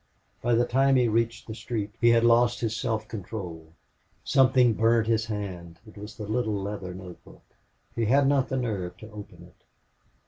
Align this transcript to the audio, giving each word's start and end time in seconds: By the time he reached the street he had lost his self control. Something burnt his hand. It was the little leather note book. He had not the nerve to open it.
By 0.41 0.55
the 0.55 0.65
time 0.65 0.95
he 0.95 1.07
reached 1.07 1.45
the 1.45 1.53
street 1.53 1.93
he 2.01 2.09
had 2.09 2.23
lost 2.23 2.59
his 2.61 2.75
self 2.75 3.07
control. 3.07 3.67
Something 4.23 4.73
burnt 4.73 5.05
his 5.05 5.25
hand. 5.27 5.77
It 5.85 5.95
was 5.95 6.17
the 6.17 6.25
little 6.25 6.59
leather 6.59 6.95
note 6.95 7.23
book. 7.23 7.43
He 7.95 8.05
had 8.05 8.25
not 8.27 8.49
the 8.49 8.57
nerve 8.57 8.97
to 8.97 9.11
open 9.11 9.43
it. 9.43 9.63